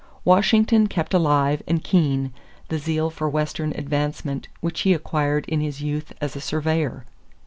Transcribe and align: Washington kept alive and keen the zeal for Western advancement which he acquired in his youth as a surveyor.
Washington 0.25 0.87
kept 0.87 1.13
alive 1.13 1.61
and 1.67 1.83
keen 1.83 2.33
the 2.69 2.79
zeal 2.79 3.11
for 3.11 3.29
Western 3.29 3.71
advancement 3.73 4.47
which 4.59 4.79
he 4.79 4.95
acquired 4.95 5.45
in 5.47 5.61
his 5.61 5.79
youth 5.83 6.11
as 6.19 6.35
a 6.35 6.41
surveyor. 6.41 7.05